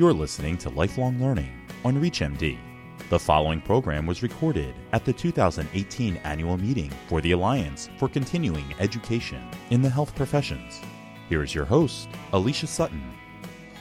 You're 0.00 0.14
listening 0.14 0.56
to 0.56 0.70
Lifelong 0.70 1.20
Learning 1.20 1.52
on 1.84 1.94
ReachMD. 1.96 2.56
The 3.10 3.18
following 3.18 3.60
program 3.60 4.06
was 4.06 4.22
recorded 4.22 4.74
at 4.94 5.04
the 5.04 5.12
2018 5.12 6.16
annual 6.24 6.56
meeting 6.56 6.90
for 7.06 7.20
the 7.20 7.32
Alliance 7.32 7.90
for 7.98 8.08
Continuing 8.08 8.64
Education 8.78 9.46
in 9.68 9.82
the 9.82 9.90
Health 9.90 10.14
Professions. 10.14 10.80
Here 11.28 11.42
is 11.42 11.54
your 11.54 11.66
host, 11.66 12.08
Alicia 12.32 12.66
Sutton. 12.66 13.12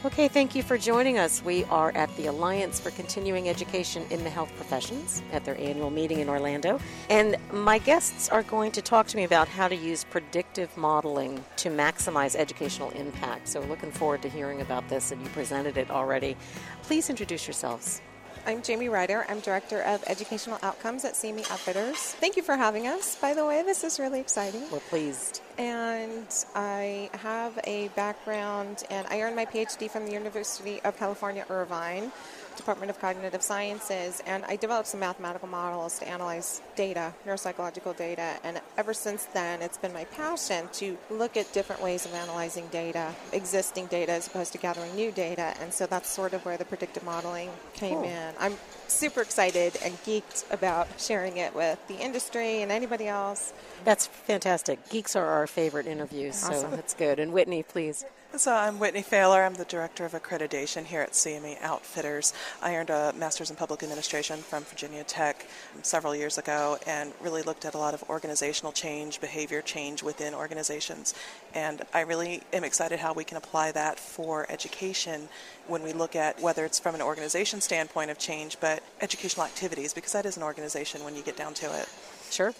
Okay, 0.05 0.29
thank 0.29 0.55
you 0.55 0.63
for 0.63 0.77
joining 0.77 1.17
us. 1.17 1.43
We 1.43 1.65
are 1.65 1.91
at 1.93 2.15
the 2.15 2.27
Alliance 2.27 2.79
for 2.79 2.89
Continuing 2.91 3.49
Education 3.49 4.05
in 4.09 4.23
the 4.23 4.29
Health 4.29 4.49
Professions 4.55 5.21
at 5.33 5.43
their 5.43 5.59
annual 5.59 5.89
meeting 5.89 6.21
in 6.21 6.29
Orlando. 6.29 6.79
And 7.09 7.35
my 7.51 7.79
guests 7.79 8.29
are 8.29 8.43
going 8.43 8.71
to 8.71 8.81
talk 8.81 9.07
to 9.07 9.17
me 9.17 9.25
about 9.25 9.49
how 9.49 9.67
to 9.67 9.75
use 9.75 10.05
predictive 10.05 10.75
modeling 10.77 11.43
to 11.57 11.69
maximize 11.69 12.37
educational 12.37 12.91
impact. 12.91 13.49
So, 13.49 13.59
looking 13.59 13.91
forward 13.91 14.21
to 14.21 14.29
hearing 14.29 14.61
about 14.61 14.87
this, 14.87 15.11
and 15.11 15.21
you 15.21 15.27
presented 15.31 15.75
it 15.75 15.91
already. 15.91 16.37
Please 16.83 17.09
introduce 17.09 17.45
yourselves. 17.45 18.01
I'm 18.45 18.61
Jamie 18.61 18.87
Reiter. 18.87 19.25
I'm 19.27 19.41
Director 19.41 19.81
of 19.81 20.01
Educational 20.07 20.59
Outcomes 20.63 21.03
at 21.03 21.15
CME 21.15 21.51
Outfitters. 21.51 21.97
Thank 21.97 22.37
you 22.37 22.41
for 22.41 22.55
having 22.55 22.87
us, 22.87 23.17
by 23.17 23.33
the 23.33 23.45
way. 23.45 23.63
This 23.63 23.83
is 23.83 23.99
really 23.99 24.21
exciting. 24.21 24.63
We're 24.71 24.79
pleased. 24.79 25.41
And 25.59 26.25
I 26.55 27.09
have 27.15 27.59
a 27.65 27.89
background, 27.89 28.85
and 28.89 29.05
I 29.07 29.19
earned 29.19 29.35
my 29.35 29.45
PhD 29.45 29.91
from 29.91 30.05
the 30.05 30.13
University 30.13 30.81
of 30.83 30.97
California, 30.97 31.45
Irvine. 31.49 32.13
Department 32.59 32.89
of 32.89 32.99
Cognitive 32.99 33.41
Sciences, 33.41 34.21
and 34.27 34.43
I 34.45 34.57
developed 34.57 34.89
some 34.89 34.99
mathematical 34.99 35.47
models 35.47 35.97
to 35.99 36.07
analyze 36.07 36.61
data, 36.75 37.13
neuropsychological 37.25 37.95
data. 37.95 38.35
And 38.43 38.59
ever 38.77 38.93
since 38.93 39.25
then, 39.25 39.61
it's 39.61 39.77
been 39.77 39.93
my 39.93 40.03
passion 40.03 40.67
to 40.73 40.97
look 41.09 41.37
at 41.37 41.51
different 41.53 41.81
ways 41.81 42.05
of 42.05 42.13
analyzing 42.13 42.67
data, 42.67 43.13
existing 43.31 43.87
data, 43.87 44.11
as 44.11 44.27
opposed 44.27 44.51
to 44.51 44.57
gathering 44.57 44.93
new 44.93 45.11
data. 45.11 45.53
And 45.61 45.73
so 45.73 45.85
that's 45.85 46.09
sort 46.09 46.33
of 46.33 46.45
where 46.45 46.57
the 46.57 46.65
predictive 46.65 47.03
modeling 47.03 47.49
came 47.73 47.95
cool. 47.95 48.03
in. 48.03 48.33
I'm 48.37 48.57
super 48.89 49.21
excited 49.21 49.77
and 49.83 49.93
geeked 50.03 50.51
about 50.51 50.87
sharing 50.97 51.37
it 51.37 51.55
with 51.55 51.79
the 51.87 51.95
industry 51.95 52.61
and 52.61 52.73
anybody 52.73 53.07
else. 53.07 53.53
That's 53.85 54.07
fantastic. 54.07 54.89
Geeks 54.89 55.15
are 55.15 55.25
our 55.25 55.47
favorite 55.49 55.87
interviews, 55.87 56.43
awesome. 56.43 56.69
so 56.71 56.75
that's 56.75 56.93
good. 56.93 57.19
And 57.19 57.33
Whitney, 57.33 57.63
please. 57.63 58.05
So 58.37 58.53
I'm 58.53 58.77
Whitney 58.77 59.01
Faler. 59.01 59.43
I'm 59.43 59.55
the 59.55 59.65
Director 59.65 60.05
of 60.05 60.11
Accreditation 60.11 60.85
here 60.85 61.01
at 61.01 61.13
CME 61.13 61.59
Outfitters. 61.61 62.31
I 62.61 62.75
earned 62.75 62.91
a 62.91 63.11
Master's 63.17 63.49
in 63.49 63.55
Public 63.55 63.81
Administration 63.81 64.37
from 64.37 64.63
Virginia 64.65 65.03
Tech 65.03 65.47
several 65.81 66.15
years 66.15 66.37
ago 66.37 66.77
and 66.85 67.11
really 67.21 67.41
looked 67.41 67.65
at 67.65 67.73
a 67.73 67.79
lot 67.79 67.95
of 67.95 68.03
organizational 68.07 68.71
change, 68.71 69.19
behavior 69.19 69.63
change 69.63 70.03
within 70.03 70.35
organizations. 70.35 71.15
And 71.55 71.81
I 71.91 72.01
really 72.01 72.43
am 72.53 72.63
excited 72.63 72.99
how 72.99 73.13
we 73.13 73.23
can 73.23 73.35
apply 73.35 73.71
that 73.71 73.99
for 73.99 74.45
education 74.47 75.27
when 75.67 75.81
we 75.81 75.91
look 75.91 76.15
at 76.15 76.39
whether 76.39 76.65
it's 76.65 76.77
from 76.77 76.93
an 76.93 77.01
organization 77.01 77.61
standpoint 77.61 78.11
of 78.11 78.19
change, 78.19 78.59
but 78.59 78.83
educational 79.01 79.47
activities, 79.47 79.91
because 79.91 80.13
that 80.13 80.27
is 80.27 80.37
an 80.37 80.43
organization 80.43 81.03
when 81.03 81.15
you 81.15 81.23
get 81.23 81.35
down 81.35 81.55
to 81.55 81.65
it. 81.65 81.89
Sure. 82.29 82.53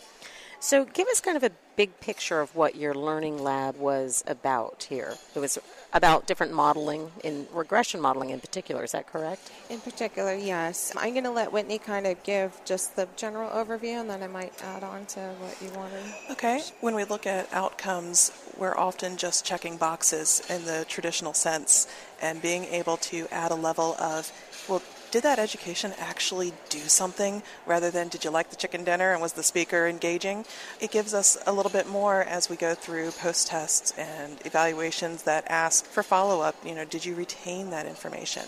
So, 0.61 0.83
give 0.83 1.07
us 1.07 1.21
kind 1.21 1.37
of 1.37 1.43
a 1.43 1.51
big 1.77 2.01
picture 2.01 2.41
of 2.41 2.53
what 2.53 2.75
your 2.75 2.93
learning 2.93 3.41
lab 3.41 3.77
was 3.77 4.21
about 4.27 4.87
here. 4.89 5.13
It 5.33 5.39
was 5.39 5.57
about 5.93 6.27
different 6.27 6.51
modeling, 6.51 7.11
in 7.23 7.47
regression 7.53 8.01
modeling 8.01 8.31
in 8.31 8.41
particular. 8.41 8.83
Is 8.83 8.91
that 8.91 9.07
correct? 9.07 9.49
In 9.69 9.79
particular, 9.79 10.35
yes. 10.35 10.91
I'm 10.97 11.13
going 11.13 11.23
to 11.23 11.31
let 11.31 11.53
Whitney 11.53 11.77
kind 11.77 12.05
of 12.05 12.21
give 12.23 12.59
just 12.65 12.97
the 12.97 13.07
general 13.15 13.49
overview, 13.49 14.01
and 14.01 14.09
then 14.09 14.21
I 14.21 14.27
might 14.27 14.51
add 14.61 14.83
on 14.83 15.05
to 15.07 15.21
what 15.39 15.55
you 15.61 15.69
wanted. 15.77 16.03
Okay. 16.31 16.61
When 16.81 16.93
we 16.93 17.05
look 17.05 17.25
at 17.25 17.51
outcomes, 17.53 18.33
we're 18.57 18.77
often 18.77 19.15
just 19.15 19.45
checking 19.45 19.77
boxes 19.77 20.41
in 20.49 20.65
the 20.65 20.85
traditional 20.89 21.33
sense, 21.33 21.87
and 22.21 22.41
being 22.41 22.65
able 22.65 22.97
to 22.97 23.27
add 23.31 23.51
a 23.51 23.55
level 23.55 23.95
of 23.97 24.29
well, 24.67 24.81
did 25.11 25.23
that 25.23 25.39
education 25.39 25.93
actually 25.97 26.53
do 26.69 26.79
something 26.79 27.41
rather 27.65 27.89
than 27.91 28.07
did 28.07 28.23
you 28.23 28.29
like 28.29 28.49
the 28.49 28.55
chicken 28.55 28.83
dinner 28.83 29.11
and 29.11 29.21
was 29.21 29.33
the 29.33 29.43
speaker 29.43 29.87
engaging? 29.87 30.45
It 30.79 30.91
gives 30.91 31.13
us 31.13 31.37
a 31.45 31.53
little 31.53 31.71
bit 31.71 31.87
more 31.87 32.21
as 32.21 32.49
we 32.49 32.55
go 32.55 32.75
through 32.75 33.11
post 33.11 33.47
tests 33.47 33.91
and 33.97 34.39
evaluations 34.45 35.23
that 35.23 35.45
ask 35.47 35.85
for 35.85 36.03
follow 36.03 36.41
up. 36.41 36.55
You 36.65 36.75
know, 36.75 36.85
did 36.85 37.05
you 37.05 37.15
retain 37.15 37.69
that 37.71 37.85
information? 37.85 38.43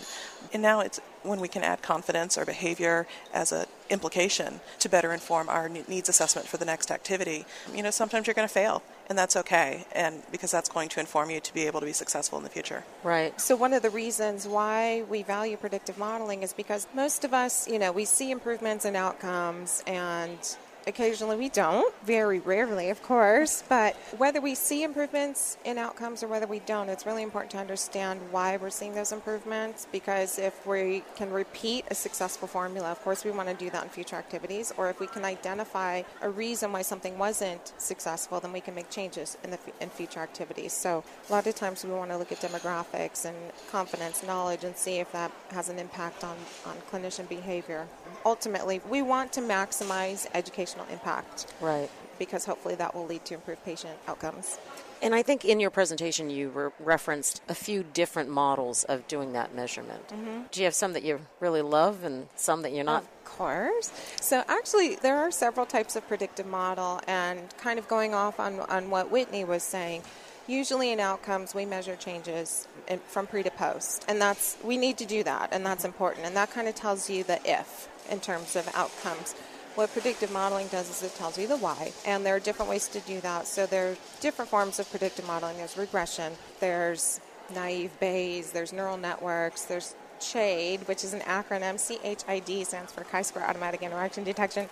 And 0.52 0.62
now 0.62 0.80
it's 0.80 1.00
when 1.22 1.40
we 1.40 1.48
can 1.48 1.62
add 1.62 1.82
confidence 1.82 2.36
or 2.36 2.44
behavior 2.44 3.06
as 3.32 3.52
an 3.52 3.66
implication 3.90 4.60
to 4.78 4.88
better 4.88 5.12
inform 5.12 5.48
our 5.48 5.68
needs 5.68 6.08
assessment 6.08 6.46
for 6.46 6.56
the 6.56 6.64
next 6.64 6.90
activity. 6.90 7.44
You 7.74 7.82
know, 7.82 7.90
sometimes 7.90 8.26
you're 8.26 8.34
going 8.34 8.48
to 8.48 8.52
fail, 8.52 8.82
and 9.08 9.18
that's 9.18 9.36
okay, 9.36 9.86
and 9.92 10.22
because 10.30 10.50
that's 10.50 10.68
going 10.68 10.88
to 10.90 11.00
inform 11.00 11.30
you 11.30 11.40
to 11.40 11.54
be 11.54 11.66
able 11.66 11.80
to 11.80 11.86
be 11.86 11.92
successful 11.92 12.38
in 12.38 12.44
the 12.44 12.50
future. 12.50 12.84
Right. 13.02 13.38
So 13.40 13.56
one 13.56 13.72
of 13.72 13.82
the 13.82 13.90
reasons 13.90 14.46
why 14.46 15.02
we 15.08 15.22
value 15.22 15.56
predictive 15.56 15.98
modeling 15.98 16.42
is 16.42 16.52
because 16.52 16.86
most 16.94 17.24
of 17.24 17.34
us, 17.34 17.68
you 17.68 17.78
know, 17.78 17.92
we 17.92 18.04
see 18.04 18.30
improvements 18.30 18.84
in 18.84 18.96
outcomes 18.96 19.82
and 19.86 20.38
Occasionally 20.86 21.36
we 21.36 21.48
don't, 21.48 21.94
very 22.04 22.40
rarely, 22.40 22.90
of 22.90 23.02
course, 23.02 23.62
but 23.68 23.94
whether 24.18 24.40
we 24.40 24.54
see 24.56 24.82
improvements 24.82 25.56
in 25.64 25.78
outcomes 25.78 26.22
or 26.22 26.28
whether 26.28 26.46
we 26.46 26.58
don't, 26.60 26.88
it's 26.88 27.06
really 27.06 27.22
important 27.22 27.52
to 27.52 27.58
understand 27.58 28.20
why 28.32 28.56
we're 28.56 28.70
seeing 28.70 28.94
those 28.94 29.12
improvements 29.12 29.86
because 29.92 30.38
if 30.38 30.66
we 30.66 31.04
can 31.14 31.30
repeat 31.30 31.84
a 31.90 31.94
successful 31.94 32.48
formula, 32.48 32.90
of 32.90 33.00
course, 33.02 33.24
we 33.24 33.30
want 33.30 33.48
to 33.48 33.54
do 33.54 33.70
that 33.70 33.84
in 33.84 33.90
future 33.90 34.16
activities, 34.16 34.72
or 34.76 34.90
if 34.90 34.98
we 34.98 35.06
can 35.06 35.24
identify 35.24 36.02
a 36.20 36.28
reason 36.28 36.72
why 36.72 36.82
something 36.82 37.16
wasn't 37.16 37.72
successful, 37.78 38.40
then 38.40 38.52
we 38.52 38.60
can 38.60 38.74
make 38.74 38.90
changes 38.90 39.38
in, 39.44 39.50
the, 39.50 39.58
in 39.80 39.88
future 39.88 40.20
activities. 40.20 40.72
So 40.72 41.04
a 41.28 41.32
lot 41.32 41.46
of 41.46 41.54
times 41.54 41.84
we 41.84 41.92
want 41.92 42.10
to 42.10 42.16
look 42.16 42.32
at 42.32 42.40
demographics 42.40 43.24
and 43.24 43.36
confidence, 43.70 44.24
knowledge, 44.24 44.64
and 44.64 44.76
see 44.76 44.96
if 44.96 45.12
that 45.12 45.30
has 45.50 45.68
an 45.68 45.78
impact 45.78 46.24
on, 46.24 46.36
on 46.66 46.74
clinician 46.90 47.28
behavior. 47.28 47.86
Ultimately, 48.24 48.80
we 48.88 49.02
want 49.02 49.32
to 49.34 49.40
maximize 49.40 50.26
education 50.34 50.71
educational 50.72 50.92
impact. 50.92 51.52
Right. 51.60 51.90
Because 52.18 52.44
hopefully 52.44 52.74
that 52.76 52.94
will 52.94 53.06
lead 53.06 53.24
to 53.26 53.34
improved 53.34 53.64
patient 53.64 53.98
outcomes. 54.06 54.58
And 55.00 55.14
I 55.14 55.22
think 55.22 55.44
in 55.44 55.58
your 55.58 55.70
presentation 55.70 56.30
you 56.30 56.50
re- 56.50 56.70
referenced 56.78 57.42
a 57.48 57.54
few 57.54 57.82
different 57.82 58.28
models 58.28 58.84
of 58.84 59.08
doing 59.08 59.32
that 59.32 59.54
measurement. 59.54 60.08
Mm-hmm. 60.08 60.42
Do 60.52 60.60
you 60.60 60.64
have 60.66 60.74
some 60.74 60.92
that 60.92 61.02
you 61.02 61.20
really 61.40 61.62
love 61.62 62.04
and 62.04 62.28
some 62.36 62.62
that 62.62 62.72
you're 62.72 62.84
not? 62.84 63.02
Of 63.02 63.24
course. 63.24 63.92
So 64.20 64.44
actually, 64.46 64.96
there 64.96 65.18
are 65.18 65.30
several 65.30 65.66
types 65.66 65.96
of 65.96 66.06
predictive 66.06 66.46
model, 66.46 67.00
and 67.08 67.40
kind 67.56 67.78
of 67.78 67.88
going 67.88 68.14
off 68.14 68.38
on, 68.38 68.60
on 68.60 68.90
what 68.90 69.10
Whitney 69.10 69.44
was 69.44 69.62
saying. 69.62 70.02
Usually 70.46 70.92
in 70.92 71.00
outcomes, 71.00 71.54
we 71.54 71.64
measure 71.64 71.96
changes 71.96 72.68
in, 72.86 72.98
from 73.00 73.26
pre 73.26 73.42
to 73.42 73.50
post, 73.50 74.04
and 74.06 74.20
that's 74.20 74.56
we 74.62 74.76
need 74.76 74.98
to 74.98 75.06
do 75.06 75.24
that, 75.24 75.48
and 75.52 75.64
that's 75.64 75.84
important, 75.84 76.26
and 76.26 76.36
that 76.36 76.50
kind 76.50 76.68
of 76.68 76.74
tells 76.74 77.08
you 77.08 77.24
the 77.24 77.40
if 77.44 77.88
in 78.10 78.20
terms 78.20 78.54
of 78.54 78.68
outcomes. 78.74 79.34
What 79.74 79.90
predictive 79.92 80.30
modeling 80.30 80.68
does 80.68 80.90
is 80.90 81.02
it 81.02 81.14
tells 81.16 81.38
you 81.38 81.46
the 81.46 81.56
why, 81.56 81.92
and 82.04 82.26
there 82.26 82.36
are 82.36 82.40
different 82.40 82.70
ways 82.70 82.88
to 82.88 83.00
do 83.00 83.20
that. 83.20 83.46
So 83.46 83.64
there 83.64 83.92
are 83.92 83.96
different 84.20 84.50
forms 84.50 84.78
of 84.78 84.90
predictive 84.90 85.26
modeling. 85.26 85.56
There's 85.56 85.78
regression, 85.78 86.34
there's 86.60 87.20
naive 87.54 87.98
Bayes, 87.98 88.52
there's 88.52 88.72
neural 88.72 88.98
networks, 88.98 89.64
there's 89.64 89.94
CHAID, 90.30 90.86
which 90.88 91.04
is 91.04 91.14
an 91.14 91.20
acronym. 91.20 91.76
CHAID 91.78 92.66
stands 92.66 92.92
for 92.92 93.04
chi-square 93.04 93.44
automatic 93.44 93.82
interaction 93.82 94.24
detection. 94.24 94.68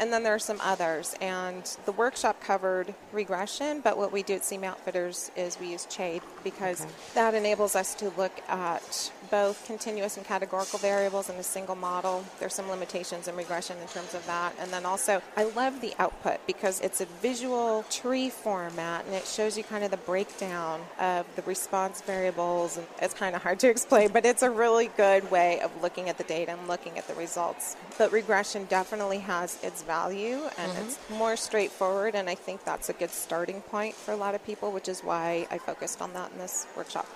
And 0.00 0.12
then 0.12 0.22
there 0.22 0.34
are 0.34 0.38
some 0.38 0.60
others. 0.60 1.14
And 1.20 1.64
the 1.86 1.92
workshop 1.92 2.40
covered 2.40 2.94
regression, 3.12 3.80
but 3.80 3.96
what 3.96 4.12
we 4.12 4.22
do 4.22 4.34
at 4.34 4.42
CME 4.42 4.64
Outfitters 4.64 5.30
is 5.36 5.58
we 5.60 5.70
use 5.70 5.86
CHAID 5.86 6.22
because 6.42 6.82
okay. 6.82 6.90
that 7.14 7.34
enables 7.34 7.76
us 7.76 7.94
to 7.96 8.10
look 8.16 8.32
at 8.48 9.12
both 9.30 9.64
continuous 9.66 10.16
and 10.16 10.26
categorical 10.26 10.78
variables 10.78 11.28
in 11.30 11.36
a 11.36 11.42
single 11.42 11.74
model. 11.74 12.24
There's 12.40 12.54
some 12.54 12.68
limitations 12.68 13.28
in 13.28 13.36
regression 13.36 13.76
in 13.78 13.88
terms 13.88 14.14
of 14.14 14.24
that. 14.26 14.54
And 14.58 14.70
then 14.70 14.86
also, 14.86 15.22
I 15.36 15.44
love 15.44 15.80
the 15.80 15.94
output 15.98 16.38
because 16.46 16.80
it's 16.80 17.00
a 17.00 17.06
visual 17.22 17.84
tree 17.90 18.30
format 18.30 19.04
and 19.06 19.14
it 19.14 19.26
shows 19.26 19.56
you 19.56 19.64
kind 19.64 19.84
of 19.84 19.90
the 19.90 19.96
breakdown 19.98 20.80
of 20.98 21.26
the 21.36 21.42
response 21.42 22.00
variables. 22.02 22.76
And 22.76 22.86
it's 23.00 23.14
kind 23.14 23.34
of 23.34 23.42
hard 23.42 23.58
to 23.60 23.68
explain, 23.68 24.10
but 24.10 24.24
it's 24.24 24.42
a 24.42 24.50
really 24.50 24.88
good 24.96 25.30
way 25.30 25.60
of 25.60 25.70
looking 25.82 26.08
at 26.08 26.18
the 26.18 26.24
data 26.24 26.52
and 26.52 26.68
looking 26.68 26.98
at 26.98 27.06
the 27.08 27.14
results. 27.14 27.76
But 27.98 28.12
regression 28.12 28.64
definitely 28.66 29.18
has 29.18 29.62
its 29.62 29.82
value 29.82 30.40
and 30.58 30.72
mm-hmm. 30.72 30.82
it's 30.82 30.98
more 31.10 31.36
straightforward. 31.36 32.14
And 32.14 32.28
I 32.28 32.34
think 32.34 32.64
that's 32.64 32.88
a 32.88 32.92
good 32.92 33.10
starting 33.10 33.60
point 33.62 33.94
for 33.94 34.12
a 34.12 34.16
lot 34.16 34.34
of 34.34 34.44
people, 34.44 34.72
which 34.72 34.88
is 34.88 35.02
why 35.02 35.46
I 35.50 35.58
focused 35.58 36.00
on 36.00 36.12
that 36.14 36.32
in 36.32 36.38
this 36.38 36.66
workshop. 36.76 37.06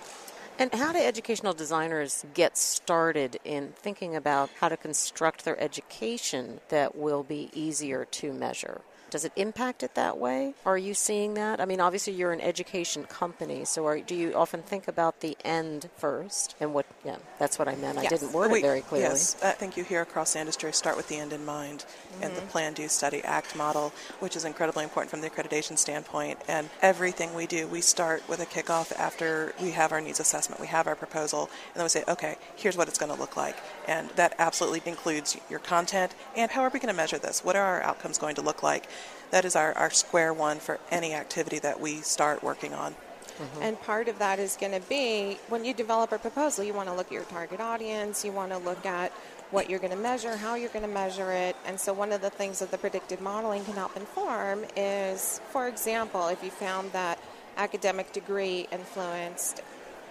And 0.61 0.75
how 0.75 0.93
do 0.93 0.99
educational 0.99 1.55
designers 1.55 2.25
get 2.35 2.57
started 2.59 3.39
in 3.45 3.75
thinking 3.77 4.17
about 4.17 4.51
how 4.59 4.69
to 4.69 4.77
construct 4.77 5.45
their 5.45 5.61
education 5.61 6.61
that 6.69 6.97
will 6.97 7.23
be 7.23 7.49
easier 7.53 8.05
to 8.05 8.33
measure? 8.33 8.81
Does 9.11 9.25
it 9.25 9.33
impact 9.37 9.83
it 9.83 9.95
that 9.95 10.19
way? 10.19 10.55
Are 10.67 10.79
you 10.79 10.95
seeing 10.95 11.35
that? 11.35 11.61
I 11.61 11.65
mean, 11.65 11.81
obviously 11.81 12.13
you're 12.13 12.33
an 12.33 12.41
education 12.41 13.05
company, 13.05 13.65
so 13.65 13.87
are, 13.87 13.99
do 14.01 14.15
you 14.15 14.35
often 14.35 14.63
think 14.63 14.89
about 14.89 15.21
the 15.21 15.37
end 15.45 15.89
first? 15.97 16.55
And 16.61 16.75
what? 16.75 16.87
Yeah, 17.05 17.17
that's 17.39 17.59
what 17.59 17.69
I 17.69 17.75
meant. 17.77 17.99
Yes. 18.03 18.13
I 18.13 18.17
didn't 18.17 18.33
word 18.33 18.51
We- 18.53 18.59
it 18.59 18.63
very 18.63 18.81
clearly. 18.83 19.09
Yes, 19.09 19.37
I 19.43 19.53
think 19.53 19.77
you 19.77 19.85
hear 19.85 20.03
across 20.03 20.33
the 20.35 20.41
industry 20.41 20.73
start 20.73 20.97
with 20.97 21.09
the 21.09 21.17
end 21.17 21.33
in 21.33 21.45
mind 21.45 21.85
and 22.21 22.33
Mm-hmm. 22.33 22.35
the 22.35 22.43
plan, 22.53 22.73
do, 22.75 22.89
study, 22.89 23.23
act 23.25 23.55
model, 23.57 23.93
which 24.21 24.35
is 24.37 24.45
incredibly 24.45 24.85
important 24.85 25.11
from 25.11 25.21
the 25.21 25.31
accreditation 25.31 25.79
standpoint. 25.79 26.39
And 26.49 26.69
everything 26.83 27.35
we 27.35 27.47
do, 27.47 27.67
we 27.69 27.81
start 27.81 28.23
with 28.29 28.41
a 28.41 28.47
kickoff 28.47 28.93
after 28.99 29.55
we 29.61 29.71
have 29.71 29.93
our 29.93 30.01
needs 30.01 30.19
assessment, 30.21 30.61
we 30.61 30.67
have 30.67 30.87
our 30.87 30.95
proposal, 30.97 31.43
and 31.69 31.77
then 31.77 31.85
we 31.85 31.89
say, 31.89 32.05
okay, 32.09 32.37
here's 32.57 32.77
what 32.77 32.89
it's 32.89 32.99
going 32.99 33.13
to 33.13 33.19
look 33.19 33.37
like. 33.37 33.57
And 33.87 34.11
that 34.11 34.35
absolutely 34.39 34.83
includes 34.85 35.37
your 35.49 35.61
content 35.61 36.15
and 36.37 36.51
how 36.51 36.63
are 36.63 36.71
we 36.71 36.79
going 36.81 36.93
to 36.93 36.97
measure 36.97 37.19
this? 37.19 37.45
What 37.45 37.57
are 37.57 37.65
our 37.65 37.83
outcomes 37.83 38.19
going 38.19 38.35
to 38.37 38.43
look 38.43 38.63
like? 38.63 38.89
That 39.31 39.45
is 39.45 39.57
our, 39.57 39.73
our 39.75 39.91
square 39.91 40.33
one 40.33 40.59
for 40.59 40.81
any 40.91 41.15
activity 41.15 41.59
that 41.61 41.81
we 41.81 42.01
start 42.01 42.43
working 42.43 42.73
on. 42.73 42.95
Mm-hmm. 43.39 43.63
And 43.63 43.81
part 43.83 44.09
of 44.09 44.19
that 44.19 44.39
is 44.39 44.57
going 44.57 44.73
to 44.73 44.89
be 44.89 45.39
when 45.49 45.65
you 45.65 45.73
develop 45.73 46.13
a 46.13 46.19
proposal, 46.19 46.65
you 46.65 46.75
want 46.75 46.89
to 46.89 46.95
look 46.95 47.07
at 47.07 47.13
your 47.13 47.25
target 47.25 47.61
audience, 47.61 48.25
you 48.25 48.33
want 48.33 48.51
to 48.53 48.59
look 48.59 48.85
at 48.85 49.13
what 49.51 49.71
you're 49.71 49.79
going 49.79 49.93
to 49.93 49.99
measure, 49.99 50.37
how 50.37 50.57
you're 50.57 50.71
going 50.71 50.85
to 50.85 50.93
measure 50.93 51.31
it. 51.31 51.57
And 51.65 51.79
so, 51.79 51.93
one 51.93 52.13
of 52.13 52.21
the 52.21 52.31
things 52.31 52.59
that 52.59 52.71
the 52.71 52.79
predictive 52.79 53.21
modeling 53.21 53.65
can 53.65 53.75
help 53.75 53.97
inform 53.97 54.65
is, 54.77 55.41
for 55.51 55.69
example, 55.69 56.29
if 56.29 56.43
you 56.43 56.51
found 56.51 56.93
that 56.93 57.19
academic 57.57 58.13
degree 58.13 58.67
influenced 58.73 59.63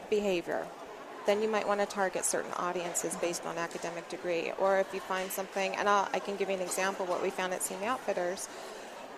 behavior, 0.10 0.66
then 1.26 1.42
you 1.42 1.50
might 1.50 1.68
want 1.68 1.82
to 1.82 1.86
target 1.86 2.24
certain 2.24 2.52
audiences 2.54 3.12
mm-hmm. 3.12 3.22
based 3.22 3.46
on 3.46 3.58
academic 3.58 4.08
degree. 4.10 4.54
Or 4.58 4.80
if 4.80 4.94
you 4.94 5.02
find 5.02 5.30
something, 5.30 5.76
and 5.76 5.90
I'll, 5.90 6.08
I 6.14 6.20
can 6.20 6.38
give 6.38 6.50
you 6.50 6.56
an 6.56 6.62
example, 6.62 7.06
what 7.06 7.22
we 7.22 7.30
found 7.30 7.54
at 7.54 7.60
CME 7.60 7.84
Outfitters 7.84 8.48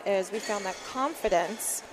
is 0.05 0.31
we 0.31 0.39
found 0.39 0.65
that 0.65 0.75
confidence 0.91 1.83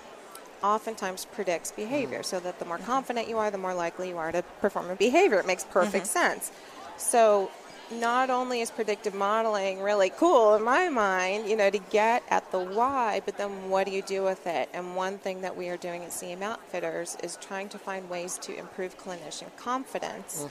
oftentimes 0.62 1.26
predicts 1.26 1.72
behavior. 1.72 2.18
Mm-hmm. 2.18 2.36
So 2.36 2.40
that 2.40 2.58
the 2.58 2.64
more 2.64 2.78
mm-hmm. 2.78 2.86
confident 2.86 3.28
you 3.28 3.38
are 3.38 3.50
the 3.50 3.58
more 3.58 3.74
likely 3.74 4.08
you 4.08 4.18
are 4.18 4.32
to 4.32 4.42
perform 4.60 4.90
a 4.90 4.96
behavior. 4.96 5.38
It 5.38 5.46
makes 5.46 5.64
perfect 5.64 6.06
mm-hmm. 6.06 6.18
sense. 6.18 6.52
So 6.96 7.50
not 7.90 8.30
only 8.30 8.60
is 8.60 8.70
predictive 8.70 9.14
modeling 9.14 9.80
really 9.80 10.10
cool 10.10 10.56
in 10.56 10.62
my 10.64 10.88
mind 10.88 11.48
you 11.48 11.56
know 11.56 11.70
to 11.70 11.78
get 11.78 12.20
at 12.28 12.50
the 12.50 12.58
why 12.58 13.22
but 13.24 13.38
then 13.38 13.70
what 13.70 13.86
do 13.86 13.92
you 13.92 14.02
do 14.02 14.24
with 14.24 14.46
it? 14.46 14.68
And 14.72 14.96
one 14.96 15.18
thing 15.18 15.42
that 15.42 15.56
we 15.56 15.68
are 15.68 15.76
doing 15.76 16.02
at 16.02 16.10
CME 16.10 16.42
Outfitters 16.42 17.16
is 17.22 17.38
trying 17.40 17.68
to 17.70 17.78
find 17.78 18.10
ways 18.10 18.38
to 18.38 18.58
improve 18.58 18.98
clinician 18.98 19.54
confidence 19.56 20.46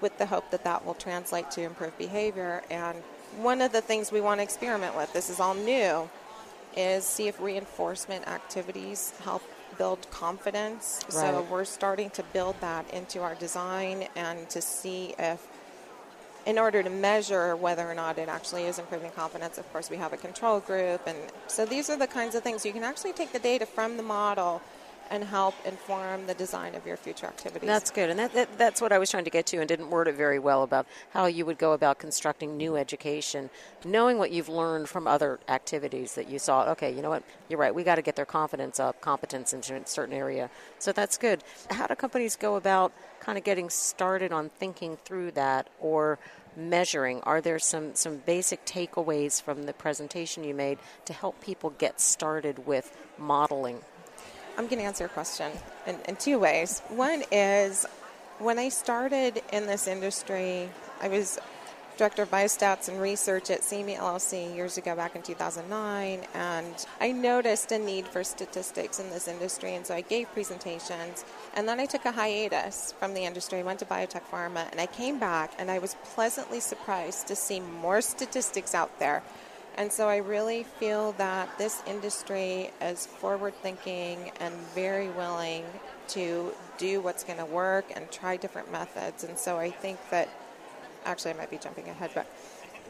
with 0.00 0.16
the 0.18 0.26
hope 0.26 0.50
that 0.50 0.64
that 0.64 0.84
will 0.86 0.94
translate 0.94 1.50
to 1.52 1.62
improved 1.62 1.98
behavior. 1.98 2.62
And 2.70 2.96
one 3.36 3.60
of 3.60 3.72
the 3.72 3.80
things 3.80 4.10
we 4.10 4.20
want 4.20 4.38
to 4.38 4.42
experiment 4.42 4.96
with 4.96 5.12
this 5.12 5.28
is 5.28 5.40
all 5.40 5.54
new 5.54 6.08
is 6.76 7.04
see 7.04 7.28
if 7.28 7.40
reinforcement 7.40 8.26
activities 8.28 9.12
help 9.22 9.42
build 9.78 10.08
confidence. 10.10 11.04
So 11.08 11.46
we're 11.50 11.64
starting 11.64 12.10
to 12.10 12.22
build 12.32 12.60
that 12.60 12.88
into 12.92 13.22
our 13.22 13.34
design 13.34 14.08
and 14.14 14.48
to 14.50 14.60
see 14.60 15.14
if, 15.18 15.46
in 16.46 16.58
order 16.58 16.82
to 16.82 16.90
measure 16.90 17.56
whether 17.56 17.88
or 17.88 17.94
not 17.94 18.18
it 18.18 18.28
actually 18.28 18.64
is 18.64 18.78
improving 18.78 19.10
confidence, 19.12 19.58
of 19.58 19.70
course, 19.72 19.90
we 19.90 19.96
have 19.96 20.12
a 20.12 20.16
control 20.16 20.60
group. 20.60 21.06
And 21.06 21.18
so 21.48 21.64
these 21.64 21.90
are 21.90 21.96
the 21.96 22.06
kinds 22.06 22.34
of 22.34 22.42
things 22.42 22.64
you 22.64 22.72
can 22.72 22.84
actually 22.84 23.12
take 23.12 23.32
the 23.32 23.38
data 23.38 23.66
from 23.66 23.96
the 23.96 24.02
model 24.02 24.62
and 25.10 25.24
help 25.24 25.54
inform 25.64 26.26
the 26.26 26.34
design 26.34 26.74
of 26.74 26.86
your 26.86 26.96
future 26.96 27.26
activities. 27.26 27.66
That's 27.66 27.90
good, 27.90 28.10
and 28.10 28.18
that, 28.18 28.32
that, 28.34 28.58
that's 28.58 28.80
what 28.80 28.92
I 28.92 28.98
was 28.98 29.10
trying 29.10 29.24
to 29.24 29.30
get 29.30 29.46
to, 29.46 29.58
and 29.58 29.68
didn't 29.68 29.90
word 29.90 30.08
it 30.08 30.14
very 30.14 30.38
well 30.38 30.62
about 30.62 30.86
how 31.10 31.26
you 31.26 31.46
would 31.46 31.58
go 31.58 31.72
about 31.72 31.98
constructing 31.98 32.56
new 32.56 32.76
education, 32.76 33.50
knowing 33.84 34.18
what 34.18 34.30
you've 34.30 34.48
learned 34.48 34.88
from 34.88 35.06
other 35.06 35.38
activities 35.48 36.14
that 36.14 36.28
you 36.28 36.38
saw. 36.38 36.70
Okay, 36.70 36.94
you 36.94 37.02
know 37.02 37.10
what? 37.10 37.22
You're 37.48 37.58
right. 37.58 37.74
We 37.74 37.84
got 37.84 37.96
to 37.96 38.02
get 38.02 38.16
their 38.16 38.26
confidence 38.26 38.80
up, 38.80 39.00
competence 39.00 39.52
in 39.52 39.60
a 39.60 39.86
certain 39.86 40.14
area. 40.14 40.50
So 40.78 40.92
that's 40.92 41.18
good. 41.18 41.42
How 41.70 41.86
do 41.86 41.94
companies 41.94 42.36
go 42.36 42.56
about 42.56 42.92
kind 43.20 43.38
of 43.38 43.44
getting 43.44 43.70
started 43.70 44.32
on 44.32 44.50
thinking 44.50 44.96
through 44.96 45.32
that 45.32 45.68
or? 45.80 46.18
Measuring. 46.56 47.20
Are 47.22 47.40
there 47.40 47.58
some, 47.58 47.96
some 47.96 48.18
basic 48.18 48.64
takeaways 48.64 49.42
from 49.42 49.64
the 49.64 49.72
presentation 49.72 50.44
you 50.44 50.54
made 50.54 50.78
to 51.04 51.12
help 51.12 51.40
people 51.40 51.70
get 51.70 52.00
started 52.00 52.64
with 52.64 52.96
modeling? 53.18 53.80
I'm 54.56 54.66
going 54.66 54.78
to 54.78 54.84
answer 54.84 55.04
your 55.04 55.08
question 55.08 55.50
in, 55.86 55.96
in 56.06 56.16
two 56.16 56.38
ways. 56.38 56.80
One 56.88 57.24
is 57.32 57.86
when 58.38 58.58
I 58.58 58.68
started 58.68 59.42
in 59.52 59.66
this 59.66 59.88
industry, 59.88 60.68
I 61.02 61.08
was 61.08 61.38
director 61.96 62.22
of 62.22 62.30
biostats 62.30 62.88
and 62.88 63.00
research 63.00 63.50
at 63.50 63.60
CME 63.60 63.96
LLC 63.98 64.54
years 64.54 64.78
ago, 64.78 64.96
back 64.96 65.14
in 65.14 65.22
2009, 65.22 66.26
and 66.34 66.86
I 67.00 67.12
noticed 67.12 67.70
a 67.72 67.78
need 67.78 68.06
for 68.08 68.24
statistics 68.24 68.98
in 68.98 69.10
this 69.10 69.28
industry, 69.28 69.74
and 69.74 69.86
so 69.86 69.94
I 69.94 70.00
gave 70.00 70.32
presentations. 70.32 71.24
And 71.54 71.68
then 71.68 71.78
I 71.78 71.86
took 71.86 72.04
a 72.04 72.10
hiatus 72.12 72.94
from 72.98 73.14
the 73.14 73.24
industry, 73.24 73.62
went 73.62 73.78
to 73.78 73.84
biotech 73.84 74.22
pharma, 74.30 74.70
and 74.72 74.80
I 74.80 74.86
came 74.86 75.18
back, 75.18 75.52
and 75.58 75.70
I 75.70 75.78
was 75.78 75.94
pleasantly 76.04 76.60
surprised 76.60 77.28
to 77.28 77.36
see 77.36 77.60
more 77.60 78.00
statistics 78.00 78.74
out 78.74 78.98
there. 78.98 79.22
And 79.76 79.92
so 79.92 80.08
I 80.08 80.18
really 80.18 80.62
feel 80.62 81.12
that 81.12 81.48
this 81.58 81.82
industry 81.86 82.70
is 82.80 83.06
forward 83.06 83.54
thinking 83.56 84.30
and 84.40 84.54
very 84.74 85.08
willing 85.10 85.64
to 86.08 86.52
do 86.78 87.00
what's 87.00 87.24
going 87.24 87.38
to 87.38 87.44
work 87.44 87.86
and 87.94 88.10
try 88.10 88.36
different 88.36 88.70
methods. 88.70 89.24
And 89.24 89.36
so 89.38 89.58
I 89.58 89.70
think 89.70 89.98
that 90.10 90.28
actually 91.04 91.32
I 91.32 91.34
might 91.34 91.50
be 91.50 91.58
jumping 91.58 91.88
ahead, 91.88 92.10
but 92.14 92.26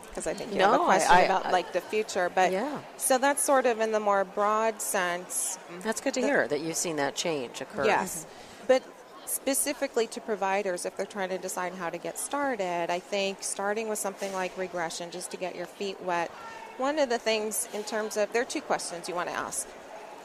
because 0.09 0.27
I 0.27 0.35
think 0.35 0.53
you 0.55 0.61
have 0.61 0.75
a 0.81 0.85
question 0.85 1.11
I- 1.11 1.23
about 1.23 1.47
I- 1.47 1.51
like 1.51 1.73
the 1.73 1.81
future. 1.81 2.31
But 2.33 2.53
Yeah. 2.53 2.79
so 2.99 3.19
that's 3.19 3.43
sort 3.43 3.67
of 3.67 3.81
in 3.81 3.91
the 3.93 4.01
more 4.01 4.25
broad 4.25 4.81
sense. 4.83 5.59
That's 5.83 6.01
good 6.01 6.15
to 6.15 6.21
hear 6.21 6.47
that 6.49 6.61
you've 6.61 6.77
seen 6.77 6.97
that 6.97 7.15
change 7.15 7.61
occur. 7.61 7.85
Yes. 7.87 8.19
Mm-hmm. 8.27 8.65
But 8.69 8.83
specifically 9.27 10.07
to 10.09 10.21
providers, 10.21 10.85
if 10.85 10.97
they're 10.97 11.07
trying 11.07 11.31
to 11.31 11.39
decide 11.39 11.75
how 11.75 11.91
to 11.91 11.99
get 11.99 12.19
started, 12.19 12.91
I 12.91 12.99
think 13.01 13.39
starting 13.43 13.89
with 13.89 13.99
something 13.99 14.33
like 14.35 14.57
regression 14.59 15.11
just 15.11 15.31
to 15.33 15.37
get 15.37 15.57
your 15.57 15.67
feet 15.67 16.01
wet. 16.03 16.31
One 16.77 16.99
of 16.99 17.09
the 17.09 17.19
things 17.19 17.69
in 17.73 17.85
terms 17.85 18.17
of, 18.17 18.33
there 18.33 18.43
are 18.43 18.47
two 18.47 18.61
questions 18.61 19.09
you 19.09 19.15
want 19.15 19.29
to 19.29 19.35
ask. 19.35 19.69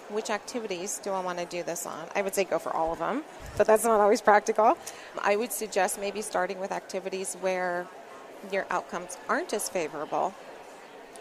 Which 0.09 0.31
activities 0.31 0.99
do 1.03 1.11
I 1.11 1.21
want 1.21 1.37
to 1.37 1.45
do 1.45 1.61
this 1.61 1.85
on? 1.85 2.07
I 2.15 2.23
would 2.23 2.33
say 2.33 2.43
go 2.43 2.57
for 2.57 2.75
all 2.75 2.91
of 2.91 2.97
them, 2.97 3.23
but 3.55 3.67
that's 3.67 3.83
not 3.83 3.99
always 3.99 4.21
practical. 4.21 4.75
I 5.19 5.35
would 5.35 5.51
suggest 5.51 5.99
maybe 5.99 6.23
starting 6.23 6.59
with 6.59 6.71
activities 6.71 7.35
where 7.41 7.85
your 8.51 8.65
outcomes 8.71 9.19
aren't 9.27 9.53
as 9.53 9.69
favorable 9.69 10.33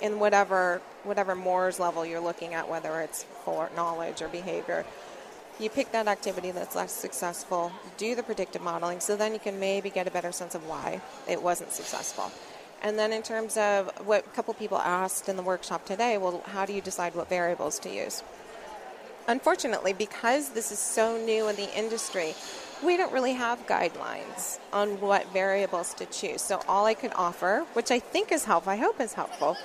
in 0.01 0.19
whatever 0.19 0.81
whatever 1.05 1.35
Moore's 1.35 1.79
level 1.79 2.07
you're 2.07 2.21
looking 2.21 2.55
at, 2.55 2.67
whether 2.67 3.01
it's 3.01 3.25
for 3.45 3.69
knowledge 3.77 4.23
or 4.23 4.29
behavior. 4.29 4.87
You 5.59 5.69
pick 5.69 5.93
that 5.93 6.09
activity 6.09 6.53
that's 6.53 6.75
less 6.75 6.93
successful, 6.93 7.73
do 7.99 8.15
the 8.15 8.23
predictive 8.23 8.63
modeling, 8.63 9.01
so 9.01 9.17
then 9.17 9.35
you 9.35 9.41
can 9.41 9.61
maybe 9.61 9.91
get 9.91 10.07
a 10.07 10.11
better 10.11 10.33
sense 10.33 10.55
of 10.55 10.67
why 10.67 11.03
it 11.29 11.43
wasn't 11.43 11.73
successful. 11.73 12.31
And 12.83 12.99
then 12.99 13.13
in 13.13 13.23
terms 13.23 13.57
of 13.57 13.89
what 14.07 14.27
a 14.27 14.31
couple 14.31 14.55
people 14.55 14.79
asked 14.79 15.29
in 15.29 15.37
the 15.37 15.43
workshop 15.43 15.85
today, 15.85 16.17
well, 16.19 16.43
how 16.47 16.65
do 16.65 16.73
you 16.73 16.81
decide 16.81 17.15
what 17.15 17.29
variables 17.29 17.79
to 17.81 17.91
use? 17.91 18.23
Unfortunately, 19.27 19.93
because 19.93 20.51
this 20.51 20.73
is 20.73 20.79
so 20.79 21.19
new 21.19 21.49
in 21.49 21.57
the 21.57 21.77
industry, 21.77 22.35
we 22.83 22.97
don't 22.97 23.13
really 23.13 23.35
have 23.35 23.67
guidelines 23.67 24.59
on 24.73 25.01
what 25.01 25.31
variables 25.33 25.93
to 25.95 26.07
choose. 26.07 26.41
So 26.41 26.63
all 26.69 26.87
I 26.87 26.95
can 26.95 27.13
offer, 27.13 27.67
which 27.73 27.91
I 27.91 27.99
think 27.99 28.32
is 28.32 28.44
helpful, 28.44 28.73
I 28.73 28.77
hope 28.77 29.01
is 29.01 29.13
helpful, 29.13 29.56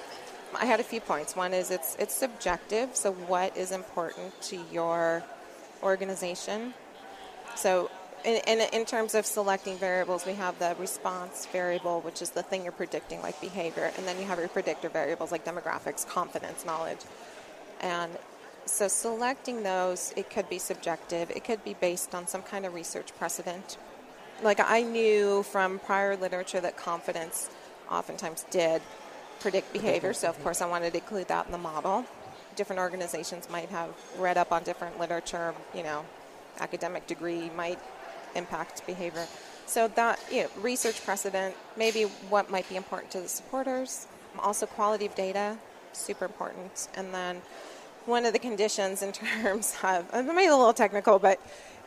I 0.55 0.65
had 0.65 0.79
a 0.79 0.83
few 0.83 1.01
points. 1.01 1.35
One 1.35 1.53
is 1.53 1.71
it's 1.71 1.95
it's 1.97 2.13
subjective, 2.13 2.95
so 2.95 3.11
what 3.11 3.55
is 3.57 3.71
important 3.71 4.39
to 4.43 4.59
your 4.71 5.23
organization? 5.81 6.73
So 7.55 7.89
in, 8.25 8.41
in, 8.47 8.61
in 8.73 8.85
terms 8.85 9.15
of 9.15 9.25
selecting 9.25 9.77
variables, 9.77 10.25
we 10.25 10.33
have 10.33 10.57
the 10.59 10.75
response 10.79 11.45
variable, 11.47 12.01
which 12.01 12.21
is 12.21 12.31
the 12.31 12.43
thing 12.43 12.63
you're 12.63 12.71
predicting, 12.71 13.21
like 13.21 13.39
behavior, 13.41 13.91
and 13.97 14.07
then 14.07 14.17
you 14.17 14.25
have 14.25 14.39
your 14.39 14.47
predictor 14.47 14.89
variables 14.89 15.31
like 15.31 15.45
demographics, 15.45 16.07
confidence, 16.07 16.65
knowledge. 16.65 16.99
And 17.81 18.11
so 18.65 18.87
selecting 18.87 19.63
those, 19.63 20.13
it 20.15 20.29
could 20.29 20.49
be 20.49 20.57
subjective, 20.57 21.29
it 21.31 21.43
could 21.43 21.63
be 21.63 21.73
based 21.73 22.15
on 22.15 22.27
some 22.27 22.41
kind 22.41 22.65
of 22.65 22.73
research 22.73 23.15
precedent. 23.17 23.77
Like 24.41 24.59
I 24.59 24.81
knew 24.81 25.43
from 25.43 25.79
prior 25.79 26.15
literature 26.15 26.61
that 26.61 26.77
confidence 26.77 27.49
oftentimes 27.91 28.45
did 28.51 28.81
predict 29.41 29.73
behavior, 29.73 30.13
so 30.13 30.29
of 30.29 30.41
course 30.43 30.61
I 30.61 30.65
wanted 30.67 30.93
to 30.93 30.99
include 30.99 31.27
that 31.27 31.45
in 31.45 31.51
the 31.51 31.57
model. 31.57 32.05
Different 32.55 32.79
organizations 32.79 33.49
might 33.49 33.69
have 33.69 33.89
read 34.17 34.37
up 34.37 34.51
on 34.51 34.63
different 34.63 34.99
literature, 34.99 35.53
you 35.75 35.83
know, 35.83 36.05
academic 36.59 37.07
degree 37.07 37.49
might 37.55 37.79
impact 38.35 38.85
behavior. 38.85 39.27
So 39.65 39.87
that, 39.89 40.19
you 40.31 40.43
know, 40.43 40.49
research 40.61 41.03
precedent, 41.03 41.55
maybe 41.77 42.03
what 42.29 42.49
might 42.49 42.67
be 42.69 42.75
important 42.75 43.11
to 43.11 43.21
the 43.21 43.27
supporters. 43.27 44.07
Also 44.39 44.65
quality 44.65 45.05
of 45.05 45.15
data, 45.15 45.57
super 45.93 46.25
important. 46.25 46.87
And 46.95 47.13
then 47.13 47.41
one 48.05 48.25
of 48.25 48.33
the 48.33 48.39
conditions 48.39 49.01
in 49.01 49.11
terms 49.13 49.75
of, 49.83 50.09
it 50.13 50.25
might 50.25 50.35
be 50.37 50.47
a 50.47 50.55
little 50.55 50.73
technical, 50.73 51.19
but 51.19 51.39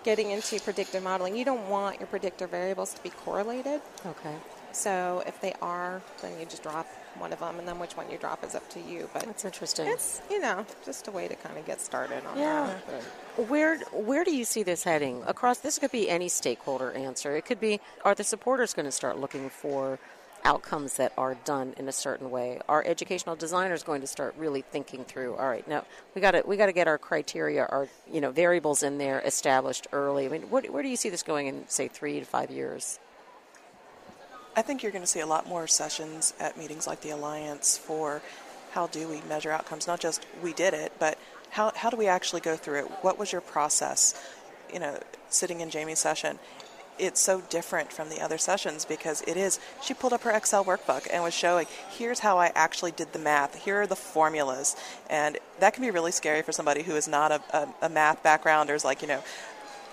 getting 0.05 0.31
into 0.31 0.61
predictive 0.61 1.03
modeling, 1.03 1.37
you 1.37 1.45
don't 1.45 1.69
want 1.69 1.99
your 1.99 2.07
predictor 2.07 2.47
variables 2.47 2.95
to 2.95 3.03
be 3.03 3.11
correlated. 3.11 3.81
Okay. 4.07 4.35
So 4.77 5.23
if 5.27 5.41
they 5.41 5.55
are, 5.63 6.03
then 6.21 6.39
you 6.39 6.45
just 6.45 6.63
drop 6.63 6.87
one 7.19 7.33
of 7.33 7.41
them, 7.41 7.59
and 7.59 7.67
then 7.67 7.79
which 7.79 7.97
one 7.97 8.11
you 8.11 8.19
drop 8.19 8.45
is 8.45 8.55
up 8.55 8.69
to 8.71 8.81
you. 8.81 9.09
But 9.15 9.25
That's 9.25 9.47
interesting. 9.47 9.89
it's 9.89 10.21
you 10.31 10.39
know 10.39 10.67
just 10.85 11.09
a 11.09 11.11
way 11.11 11.29
to 11.29 11.35
kind 11.35 11.57
of 11.57 11.65
get 11.65 11.81
started 11.81 12.23
on 12.27 12.39
Yeah. 12.39 12.67
that. 12.67 13.03
But- 13.37 13.49
Where 13.49 13.79
where 13.93 14.23
do 14.23 14.37
you 14.37 14.45
see 14.45 14.63
this 14.63 14.85
heading? 14.85 15.23
Across 15.27 15.59
this 15.61 15.79
could 15.79 15.93
be 15.93 16.11
any 16.11 16.29
stakeholder 16.29 16.93
answer. 16.93 17.35
It 17.37 17.47
could 17.47 17.59
be 17.59 17.81
are 18.05 18.15
the 18.15 18.23
supporters 18.25 18.75
going 18.75 18.85
to 18.85 18.93
start 18.93 19.19
looking 19.19 19.49
for 19.49 19.99
outcomes 20.45 20.99
that 20.99 21.13
are 21.17 21.35
done 21.47 21.73
in 21.79 21.89
a 21.89 21.93
certain 21.93 22.31
way? 22.31 22.61
Are 22.69 22.85
educational 22.87 23.35
designers 23.35 23.83
going 23.83 24.03
to 24.03 24.07
start 24.07 24.35
really 24.37 24.61
thinking 24.61 25.05
through, 25.05 25.37
all 25.37 25.49
right, 25.49 25.67
now 25.67 25.85
we 26.15 26.21
got 26.21 26.33
to 26.33 26.43
we 26.47 26.59
got 26.59 26.67
to 26.67 26.73
get 26.75 26.87
our 26.87 26.99
criteria, 26.99 27.65
our 27.65 27.89
you 28.13 28.21
know 28.21 28.31
variables 28.31 28.83
in 28.83 28.99
there 28.99 29.21
established 29.21 29.87
early. 29.93 30.27
I 30.27 30.29
mean, 30.29 30.43
what, 30.51 30.69
where 30.71 30.83
do 30.83 30.91
you 30.91 30.97
see 30.97 31.09
this 31.09 31.23
going 31.23 31.47
in 31.47 31.67
say 31.67 31.89
3 31.89 32.21
to 32.21 32.27
5 32.27 32.51
years? 32.51 32.99
I 34.57 34.63
think 34.63 34.83
you're 34.83 34.91
going 34.91 35.05
to 35.05 35.07
see 35.07 35.21
a 35.21 35.27
lot 35.27 35.47
more 35.47 35.67
sessions 35.67 36.33
at 36.41 36.57
meetings 36.57 36.87
like 36.87 37.03
the 37.03 37.11
Alliance 37.11 37.77
for 37.77 38.23
how 38.73 38.87
do 38.87 39.07
we 39.07 39.21
measure 39.29 39.51
outcomes, 39.51 39.87
not 39.87 40.01
just 40.01 40.27
we 40.43 40.55
did 40.55 40.73
it, 40.73 40.93
but 40.99 41.19
how, 41.51 41.73
how 41.77 41.91
do 41.91 41.97
we 41.99 42.07
actually 42.07 42.41
go 42.41 42.57
through 42.57 42.79
it? 42.79 42.85
What 43.03 43.19
was 43.19 43.33
your 43.33 43.43
process? 43.43 44.15
You 44.73 44.81
know, 44.81 44.99
sitting 45.29 45.61
in 45.61 45.69
Jamie's 45.69 45.99
session, 45.99 46.39
it's 46.99 47.21
so 47.21 47.43
different 47.51 47.93
from 47.93 48.09
the 48.09 48.23
other 48.23 48.39
sessions 48.39 48.87
because 48.87 49.21
it 49.23 49.37
is, 49.37 49.61
she 49.83 49.93
pulled 49.93 50.15
up 50.15 50.23
her 50.23 50.31
Excel 50.31 50.65
workbook 50.65 51.07
and 51.13 51.23
was 51.23 51.35
showing, 51.35 51.67
here's 51.91 52.21
how 52.21 52.39
I 52.39 52.51
actually 52.55 52.93
did 52.93 53.13
the 53.13 53.19
math, 53.19 53.63
here 53.63 53.83
are 53.83 53.87
the 53.87 53.95
formulas. 53.95 54.75
And 55.11 55.37
that 55.61 55.75
can 55.75 55.83
be 55.83 55.91
really 55.91 56.13
scary 56.13 56.41
for 56.41 56.53
somebody 56.53 56.83
who 56.83 56.97
is 56.97 57.07
not 57.07 57.31
a, 57.31 57.43
a, 57.53 57.69
a 57.83 57.89
math 57.91 58.23
background 58.23 58.71
or 58.71 58.75
is 58.75 58.87
like, 58.87 59.03
you 59.03 59.09
know, 59.09 59.23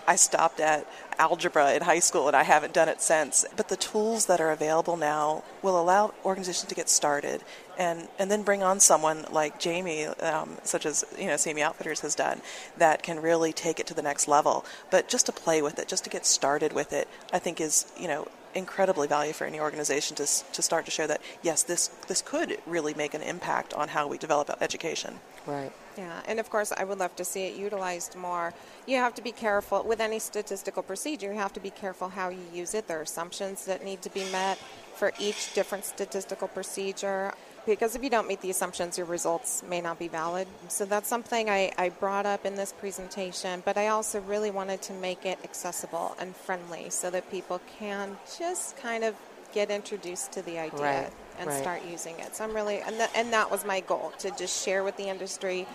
I 0.07 0.15
stopped 0.15 0.59
at 0.59 0.87
algebra 1.17 1.73
in 1.73 1.83
high 1.83 1.99
school 1.99 2.27
and 2.27 2.35
I 2.35 2.43
haven't 2.43 2.73
done 2.73 2.89
it 2.89 3.01
since. 3.01 3.45
But 3.55 3.69
the 3.69 3.77
tools 3.77 4.25
that 4.25 4.41
are 4.41 4.51
available 4.51 4.97
now 4.97 5.43
will 5.61 5.79
allow 5.79 6.13
organizations 6.25 6.69
to 6.69 6.75
get 6.75 6.89
started 6.89 7.43
and, 7.77 8.07
and 8.19 8.29
then 8.29 8.43
bring 8.43 8.63
on 8.63 8.79
someone 8.79 9.25
like 9.31 9.59
Jamie, 9.59 10.05
um, 10.05 10.57
such 10.63 10.85
as 10.85 11.03
you 11.17 11.27
know 11.27 11.35
CME 11.35 11.61
Outfitters 11.61 12.01
has 12.01 12.15
done, 12.15 12.41
that 12.77 13.03
can 13.03 13.21
really 13.21 13.53
take 13.53 13.79
it 13.79 13.87
to 13.87 13.93
the 13.93 14.01
next 14.01 14.27
level. 14.27 14.65
But 14.91 15.07
just 15.07 15.25
to 15.27 15.31
play 15.31 15.61
with 15.61 15.79
it, 15.79 15.87
just 15.87 16.03
to 16.03 16.09
get 16.09 16.25
started 16.25 16.73
with 16.73 16.93
it, 16.93 17.07
I 17.31 17.39
think 17.39 17.59
is 17.59 17.91
you 17.97 18.07
know 18.07 18.27
incredibly 18.55 19.07
valuable 19.07 19.37
for 19.37 19.45
any 19.45 19.59
organization 19.59 20.15
to, 20.15 20.27
to 20.27 20.61
start 20.61 20.85
to 20.85 20.91
show 20.91 21.07
that 21.07 21.21
yes, 21.41 21.63
this 21.63 21.87
this 22.07 22.21
could 22.21 22.57
really 22.65 22.93
make 22.93 23.13
an 23.13 23.21
impact 23.21 23.73
on 23.73 23.89
how 23.89 24.07
we 24.07 24.17
develop 24.17 24.55
education. 24.61 25.19
Right. 25.45 25.71
Yeah, 25.97 26.21
and 26.27 26.39
of 26.39 26.49
course, 26.49 26.71
I 26.71 26.83
would 26.83 26.99
love 26.99 27.15
to 27.17 27.25
see 27.25 27.43
it 27.43 27.55
utilized 27.55 28.15
more. 28.15 28.53
You 28.87 28.97
have 28.97 29.13
to 29.15 29.21
be 29.21 29.31
careful 29.31 29.83
with 29.83 29.99
any 29.99 30.19
statistical 30.19 30.83
procedure. 30.83 31.31
You 31.31 31.39
have 31.39 31.53
to 31.53 31.59
be 31.59 31.69
careful 31.69 32.09
how 32.09 32.29
you 32.29 32.45
use 32.53 32.73
it. 32.73 32.87
There 32.87 32.99
are 32.99 33.03
assumptions 33.03 33.65
that 33.65 33.83
need 33.83 34.01
to 34.01 34.09
be 34.09 34.29
met 34.31 34.57
for 34.95 35.11
each 35.19 35.53
different 35.53 35.85
statistical 35.85 36.47
procedure. 36.47 37.33
Because 37.65 37.95
if 37.95 38.03
you 38.03 38.09
don't 38.09 38.27
meet 38.27 38.41
the 38.41 38.49
assumptions, 38.49 38.97
your 38.97 39.07
results 39.07 39.63
may 39.69 39.79
not 39.79 39.97
be 39.97 40.09
valid. 40.09 40.47
So 40.67 40.83
that's 40.83 41.07
something 41.07 41.49
I, 41.49 41.71
I 41.77 41.89
brought 41.89 42.25
up 42.25 42.45
in 42.45 42.55
this 42.55 42.73
presentation, 42.73 43.63
but 43.63 43.77
I 43.77 43.87
also 43.87 44.19
really 44.21 44.51
wanted 44.51 44.81
to 44.83 44.93
make 44.93 45.25
it 45.25 45.39
accessible 45.45 46.15
and 46.19 46.35
friendly 46.35 46.89
so 46.89 47.09
that 47.09 47.31
people 47.31 47.61
can 47.79 48.17
just 48.37 48.75
kind 48.77 49.03
of 49.05 49.15
get 49.53 49.71
introduced 49.71 50.33
to 50.33 50.41
the 50.41 50.59
idea 50.59 50.81
Right, 50.81 51.11
and 51.43 51.51
right. 51.51 51.61
start 51.61 51.81
using 51.85 52.19
it. 52.19 52.35
So 52.35 52.43
I'm 52.43 52.55
really, 52.55 52.79
and, 52.79 52.99
that 52.99 53.11
and 53.15 53.31
that 53.33 53.51
was 53.51 53.65
my 53.65 53.81
goal 53.81 54.13
to 54.19 54.31
just 54.31 54.63
share 54.63 54.83
with 54.83 54.97
the 54.97 55.09
industry, 55.09 55.67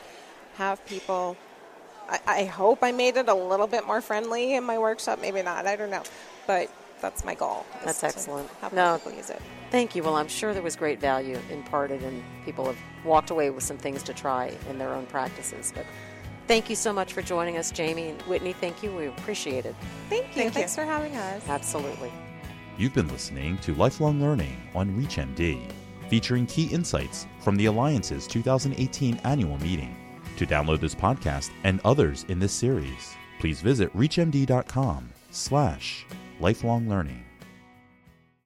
have 0.56 0.84
people. 0.86 1.36
I, 2.08 2.20
I 2.26 2.44
hope 2.44 2.78
I 2.82 2.90
made 2.90 3.16
it 3.16 3.28
a 3.28 3.34
little 3.34 3.66
bit 3.66 3.86
more 3.86 4.00
friendly 4.00 4.54
in 4.54 4.64
my 4.64 4.78
workshop. 4.78 5.20
Maybe 5.20 5.42
not. 5.42 5.66
I 5.66 5.76
don't 5.76 5.90
know, 5.90 6.02
but 6.46 6.70
that's 7.00 7.24
my 7.24 7.34
goal. 7.34 7.66
That's 7.84 8.02
excellent. 8.02 8.48
Have 8.60 8.72
No. 8.72 8.96
people 8.96 9.12
use 9.12 9.30
it. 9.30 9.40
Thank 9.70 9.94
you. 9.94 10.02
Well, 10.02 10.16
I'm 10.16 10.28
sure 10.28 10.54
there 10.54 10.62
was 10.62 10.76
great 10.76 11.00
value 11.00 11.38
imparted, 11.50 12.02
and 12.02 12.22
people 12.44 12.64
have 12.64 12.78
walked 13.04 13.30
away 13.30 13.50
with 13.50 13.62
some 13.62 13.76
things 13.76 14.02
to 14.04 14.14
try 14.14 14.52
in 14.70 14.78
their 14.78 14.94
own 14.94 15.06
practices. 15.06 15.72
But 15.74 15.84
thank 16.46 16.70
you 16.70 16.76
so 16.76 16.92
much 16.92 17.12
for 17.12 17.20
joining 17.20 17.58
us, 17.58 17.70
Jamie 17.70 18.08
and 18.08 18.22
Whitney. 18.22 18.54
Thank 18.54 18.82
you. 18.82 18.90
We 18.96 19.06
appreciate 19.06 19.66
it. 19.66 19.76
Thank 20.08 20.28
you. 20.28 20.32
Thank 20.32 20.44
you. 20.46 20.50
Thanks 20.50 20.74
for 20.74 20.84
having 20.84 21.14
us. 21.16 21.46
Absolutely. 21.46 22.10
You've 22.78 22.94
been 22.94 23.08
listening 23.08 23.58
to 23.58 23.74
Lifelong 23.74 24.20
Learning 24.20 24.56
on 24.72 24.90
ReachMD, 24.90 25.68
featuring 26.08 26.46
key 26.46 26.66
insights 26.66 27.26
from 27.40 27.56
the 27.56 27.66
Alliance's 27.66 28.28
2018 28.28 29.16
annual 29.24 29.58
meeting. 29.58 29.96
To 30.36 30.46
download 30.46 30.78
this 30.78 30.94
podcast 30.94 31.50
and 31.64 31.80
others 31.84 32.24
in 32.28 32.38
this 32.38 32.52
series, 32.52 33.16
please 33.40 33.60
visit 33.60 33.92
reachmd.com 33.96 35.10
slash 35.32 36.06
lifelong 36.38 36.88
learning. 36.88 37.24